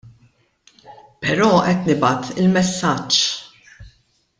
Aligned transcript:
Però 1.25 1.51
qed 1.67 1.91
nibgħat 1.93 2.33
il-messaġġ. 2.39 3.23